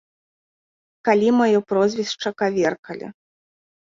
Калі 1.09 1.27
маё 1.39 1.59
прозвішча 1.73 2.29
каверкалі. 2.41 3.07